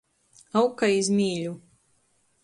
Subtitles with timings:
[0.61, 1.51] Aug kai iz mīļu.